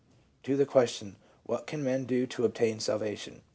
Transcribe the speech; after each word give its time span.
To 0.41 0.57
the 0.57 0.65
question, 0.65 1.15
what 1.43 1.67
can 1.67 1.83
men 1.83 2.05
do 2.05 2.25
to 2.25 2.43
obtain 2.43 2.79
salvation? 2.79 3.43